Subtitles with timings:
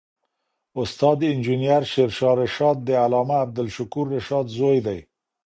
[0.81, 4.99] استاد انجینر شېرشاه رشاد د علامه عبدالشکور رشاد زوی دی